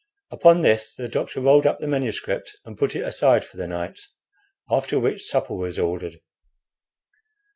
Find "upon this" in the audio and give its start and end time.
0.31-0.95